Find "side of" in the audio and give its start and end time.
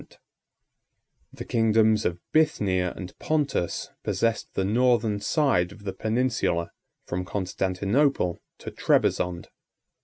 5.19-5.83